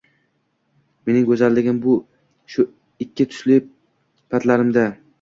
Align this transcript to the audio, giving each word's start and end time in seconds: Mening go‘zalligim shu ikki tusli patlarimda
Mening 1.09 1.27
go‘zalligim 1.27 1.83
shu 2.57 2.67
ikki 3.07 3.31
tusli 3.33 3.63
patlarimda 3.71 4.93